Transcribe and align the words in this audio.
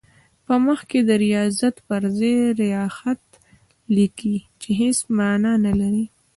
په 0.45 0.53
مخ 0.65 0.79
کې 0.89 0.99
د 1.09 1.11
ریاضت 1.23 1.75
پر 1.87 2.01
ځای 2.17 2.35
ریاخت 2.61 3.23
لیکي 3.95 4.35
چې 4.61 4.69
هېڅ 4.81 4.97
معنی 5.17 5.53
نه 5.65 5.73
لري. 5.79 6.05